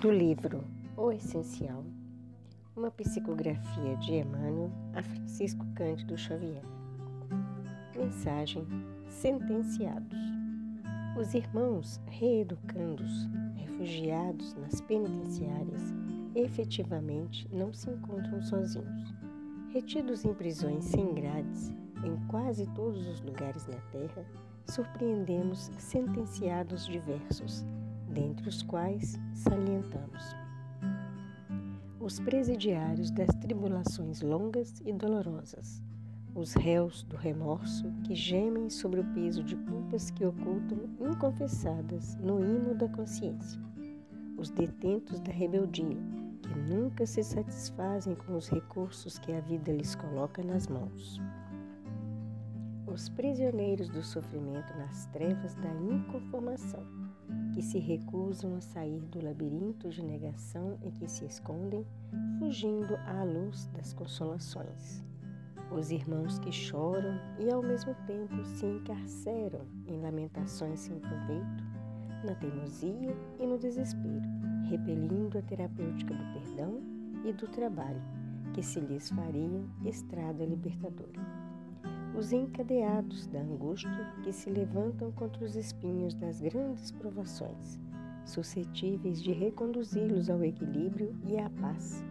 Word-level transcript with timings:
Do 0.00 0.10
livro 0.10 0.62
O 0.96 1.10
Essencial, 1.10 1.82
uma 2.76 2.90
psicografia 2.90 3.96
de 3.96 4.16
Emmanuel 4.16 4.70
a 4.94 5.02
Francisco 5.02 5.66
Cândido 5.74 6.18
Xavier. 6.18 6.62
Mensagem: 7.96 8.66
Sentenciados. 9.08 10.18
Os 11.18 11.32
irmãos 11.32 11.98
reeducandos, 12.08 13.10
refugiados 13.54 14.54
nas 14.54 14.82
penitenciárias, 14.82 15.94
efetivamente 16.34 17.48
não 17.50 17.72
se 17.72 17.90
encontram 17.90 18.42
sozinhos. 18.42 19.14
Retidos 19.72 20.26
em 20.26 20.34
prisões 20.34 20.84
sem 20.84 21.14
grades, 21.14 21.72
em 22.04 22.16
quase 22.28 22.66
todos 22.74 23.06
os 23.06 23.20
lugares 23.20 23.66
na 23.66 23.78
Terra, 23.92 24.24
surpreendemos 24.66 25.70
sentenciados 25.78 26.86
diversos 26.86 27.64
dentre 28.08 28.48
os 28.48 28.62
quais 28.62 29.18
salientamos 29.34 30.34
os 32.06 32.20
presidiários 32.20 33.10
das 33.10 33.34
tribulações 33.40 34.22
longas 34.22 34.80
e 34.86 34.92
dolorosas, 34.92 35.82
os 36.36 36.52
réus 36.54 37.02
do 37.02 37.16
remorso 37.16 37.92
que 38.04 38.14
gemem 38.14 38.70
sobre 38.70 39.00
o 39.00 39.04
peso 39.12 39.42
de 39.42 39.56
culpas 39.56 40.08
que 40.12 40.24
ocultam 40.24 40.78
inconfessadas 41.00 42.14
no 42.20 42.38
imo 42.38 42.76
da 42.76 42.88
consciência, 42.88 43.60
os 44.38 44.50
detentos 44.50 45.18
da 45.18 45.32
rebeldia 45.32 45.98
que 46.42 46.56
nunca 46.72 47.04
se 47.04 47.24
satisfazem 47.24 48.14
com 48.14 48.36
os 48.36 48.48
recursos 48.48 49.18
que 49.18 49.32
a 49.32 49.40
vida 49.40 49.72
lhes 49.72 49.96
coloca 49.96 50.44
nas 50.44 50.68
mãos. 50.68 51.20
Os 52.86 53.08
prisioneiros 53.08 53.88
do 53.88 54.02
sofrimento 54.02 54.72
nas 54.78 55.06
trevas 55.06 55.56
da 55.56 55.70
inconformação 55.74 56.86
que 57.52 57.60
se 57.60 57.78
recusam 57.80 58.54
a 58.54 58.60
sair 58.60 59.00
do 59.06 59.22
labirinto 59.22 59.88
de 59.90 60.04
negação 60.04 60.78
em 60.80 60.92
que 60.92 61.08
se 61.08 61.24
escondem, 61.24 61.84
fugindo 62.38 62.96
à 63.06 63.24
luz 63.24 63.66
das 63.74 63.92
consolações. 63.92 65.02
Os 65.72 65.90
irmãos 65.90 66.38
que 66.38 66.52
choram 66.52 67.18
e 67.40 67.50
ao 67.50 67.60
mesmo 67.60 67.92
tempo 68.06 68.44
se 68.44 68.64
encarceram 68.64 69.66
em 69.88 70.00
lamentações 70.00 70.78
sem 70.78 71.00
proveito, 71.00 71.64
na 72.24 72.36
teimosia 72.36 73.16
e 73.40 73.46
no 73.46 73.58
desespero, 73.58 74.22
repelindo 74.70 75.38
a 75.38 75.42
terapêutica 75.42 76.14
do 76.14 76.32
perdão 76.34 76.80
e 77.24 77.32
do 77.32 77.48
trabalho, 77.48 78.02
que 78.54 78.62
se 78.62 78.78
lhes 78.78 79.10
faria 79.10 79.64
estrada 79.84 80.44
libertadora 80.44 81.45
os 82.16 82.32
encadeados 82.32 83.26
da 83.26 83.40
angústia 83.40 84.12
que 84.22 84.32
se 84.32 84.48
levantam 84.48 85.12
contra 85.12 85.44
os 85.44 85.54
espinhos 85.54 86.14
das 86.14 86.40
grandes 86.40 86.90
provações, 86.90 87.78
suscetíveis 88.24 89.22
de 89.22 89.32
reconduzi-los 89.32 90.30
ao 90.30 90.42
equilíbrio 90.42 91.14
e 91.26 91.38
à 91.38 91.50
paz 91.50 92.02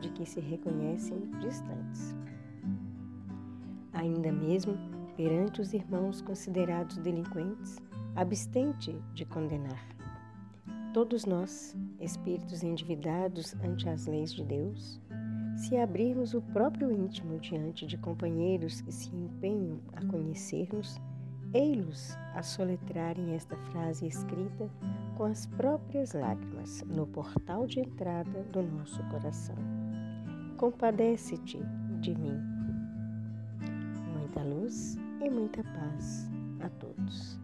de 0.00 0.10
que 0.10 0.26
se 0.26 0.40
reconhecem 0.40 1.30
distantes. 1.38 2.14
Ainda 3.92 4.32
mesmo 4.32 4.76
perante 5.16 5.60
os 5.60 5.72
irmãos 5.72 6.20
considerados 6.20 6.96
delinquentes, 6.96 7.80
abstente 8.16 8.96
de 9.14 9.24
condenar. 9.24 9.86
Todos 10.92 11.24
nós, 11.24 11.76
espíritos 12.00 12.62
endividados 12.64 13.54
ante 13.62 13.88
as 13.88 14.06
leis 14.06 14.32
de 14.32 14.44
Deus, 14.44 15.00
se 15.56 15.76
abrirmos 15.76 16.34
o 16.34 16.40
próprio 16.40 16.90
íntimo 16.90 17.38
diante 17.38 17.86
de 17.86 17.96
companheiros 17.96 18.80
que 18.80 18.92
se 18.92 19.14
empenham 19.14 19.78
a 19.92 20.04
conhecer-nos, 20.06 21.00
ei-los 21.52 22.16
a 22.34 22.42
soletrarem 22.42 23.34
esta 23.34 23.56
frase 23.70 24.06
escrita 24.06 24.70
com 25.16 25.24
as 25.24 25.46
próprias 25.46 26.14
lágrimas 26.14 26.82
no 26.86 27.06
portal 27.06 27.66
de 27.66 27.80
entrada 27.80 28.42
do 28.44 28.62
nosso 28.62 29.02
coração. 29.04 29.56
Compadece-te 30.56 31.60
de 32.00 32.14
mim. 32.14 32.40
Muita 34.18 34.42
luz 34.42 34.96
e 35.20 35.28
muita 35.28 35.62
paz 35.62 36.30
a 36.60 36.68
todos. 36.70 37.38